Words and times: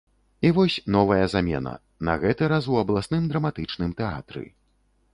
І 0.47 0.51
вось 0.57 0.77
новая 0.95 1.25
замена, 1.33 1.75
на 2.09 2.17
гэты 2.25 2.51
раз 2.55 2.63
у 2.75 2.83
абласным 2.83 3.31
драматычным 3.33 3.97
тэатры. 4.05 4.43